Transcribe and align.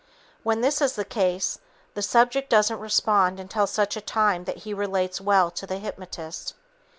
When 0.41 0.61
this 0.61 0.81
is 0.81 0.93
the 0.95 1.05
case, 1.05 1.59
the 1.93 2.01
subject 2.01 2.49
doesn't 2.49 2.79
respond 2.79 3.39
until 3.39 3.67
such 3.67 3.93
time 4.03 4.45
that 4.45 4.57
he 4.65 4.73
relates 4.73 5.21
well 5.21 5.51
to 5.51 5.67
the 5.67 5.77
hypnotist. 5.77 6.55